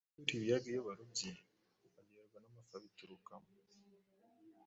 [0.13, 1.29] Abaturiye ibiyaga iyo barobye,
[1.93, 3.51] baryoherwa n’amafi abiturukamo!